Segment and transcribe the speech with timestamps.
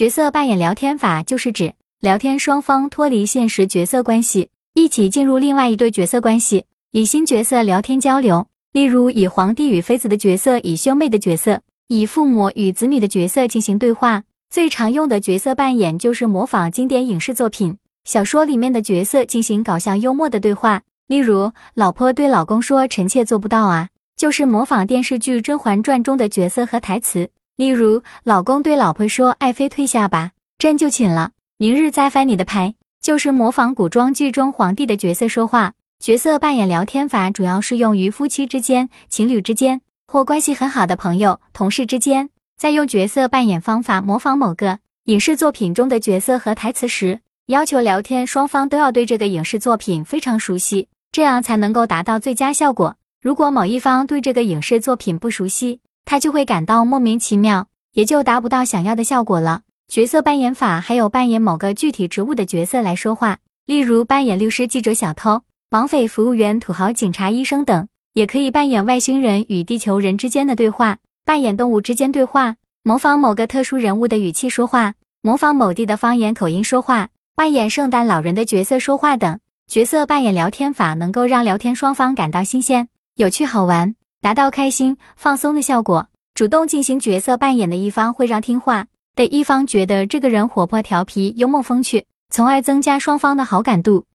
[0.00, 8.46] 角色扮演聊天法就是指聊天双方脱离现实角色关系，一起进入另外一对角色关系，以新角色聊天交流。
[8.72, 14.22] 例如，以皇帝与妃子的角色，以兄妹的角色，以父母与子女的角色进行对话。
[14.48, 20.80] 最常用的角色扮演就是模仿经典影视作品、小说里面的角色进行搞笑幽默的对话。
[21.08, 27.28] 例如，老婆对老公说：“臣妾做不到啊。”就是模仿电视剧《甄嬛传》中的角色和台词。
[27.60, 35.74] 例如，老公对老婆说：“爱妃退下吧，朕就寝了，明日再翻你的牌。”就是模仿古装剧中皇帝的角色说话。
[35.98, 42.30] 角色扮演聊天法主要适用于夫妻之间、情侣之间或关系很好的朋友、同事之间。
[42.56, 52.96] 在用角色扮演方法模仿某个影视作品中的角色和台词时，要求聊天双方都要对这个影视作品非常熟悉，这样才能够达到最佳效果。
[53.20, 59.62] 如果某一方对这个影视作品不熟悉，他就会感到莫名其妙，也就达不到想要的效果了。
[59.88, 79.38] 角色扮演法还有扮演某个具体职务的角色来说话，例如扮演律师、记者、小偷、绑匪、服务员、土豪、警察、医生等；也可以扮演外星人与地球人之间的对话，扮演动物之间对话，模仿某个特殊人物的语气说话，模仿某地的方言口音说话，扮演圣诞老人的角色说话等。
[79.66, 82.88] 角色扮演聊天法能够让聊天双方感到新鲜。
[83.14, 86.06] 有趣好玩，达到开心放松的效果。
[86.34, 94.06] 主动进行角色扮演的一方会让听话的一方觉得这个人活泼调皮、幽默风趣，从而增加双方的好感度。